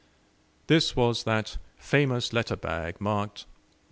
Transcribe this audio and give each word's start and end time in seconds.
This 0.65 0.95
was 0.95 1.25
that 1.25 1.59
famous 1.77 2.33
letter 2.33 2.55
bag 2.55 2.99
marked 2.99 3.45
"Nov. 3.45 3.77